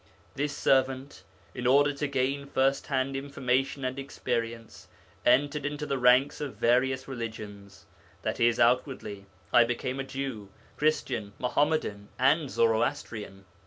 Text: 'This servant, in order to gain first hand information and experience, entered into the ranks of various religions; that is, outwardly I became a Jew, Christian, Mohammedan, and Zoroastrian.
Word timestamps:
'This 0.33 0.57
servant, 0.57 1.21
in 1.53 1.67
order 1.67 1.93
to 1.93 2.07
gain 2.07 2.47
first 2.47 2.87
hand 2.87 3.15
information 3.15 3.85
and 3.85 3.99
experience, 3.99 4.87
entered 5.27 5.63
into 5.63 5.85
the 5.85 5.99
ranks 5.99 6.41
of 6.41 6.55
various 6.55 7.07
religions; 7.07 7.85
that 8.23 8.39
is, 8.39 8.59
outwardly 8.59 9.27
I 9.53 9.63
became 9.63 9.99
a 9.99 10.03
Jew, 10.03 10.49
Christian, 10.75 11.33
Mohammedan, 11.37 12.09
and 12.17 12.49
Zoroastrian. 12.49 13.45